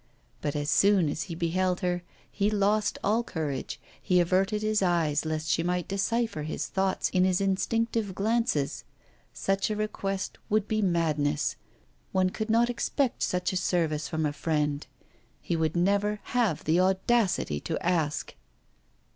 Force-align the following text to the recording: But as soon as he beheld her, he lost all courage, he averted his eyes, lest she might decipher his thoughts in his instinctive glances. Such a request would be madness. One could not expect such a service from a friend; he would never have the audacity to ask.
But 0.41 0.55
as 0.55 0.67
soon 0.71 1.09
as 1.09 1.25
he 1.29 1.35
beheld 1.35 1.81
her, 1.81 2.01
he 2.31 2.49
lost 2.49 2.97
all 3.03 3.23
courage, 3.23 3.79
he 4.01 4.19
averted 4.19 4.63
his 4.63 4.81
eyes, 4.81 5.25
lest 5.25 5.47
she 5.47 5.61
might 5.61 5.87
decipher 5.87 6.41
his 6.41 6.65
thoughts 6.65 7.11
in 7.11 7.23
his 7.23 7.39
instinctive 7.39 8.15
glances. 8.15 8.83
Such 9.31 9.69
a 9.69 9.75
request 9.75 10.39
would 10.49 10.67
be 10.67 10.81
madness. 10.81 11.55
One 12.13 12.31
could 12.31 12.49
not 12.49 12.67
expect 12.67 13.21
such 13.21 13.53
a 13.53 13.57
service 13.57 14.07
from 14.07 14.25
a 14.25 14.33
friend; 14.33 14.87
he 15.39 15.55
would 15.55 15.75
never 15.75 16.19
have 16.23 16.63
the 16.63 16.79
audacity 16.79 17.59
to 17.59 17.77
ask. 17.85 18.33